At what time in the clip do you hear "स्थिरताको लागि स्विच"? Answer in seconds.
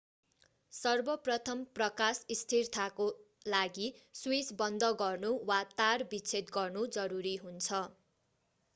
2.37-4.51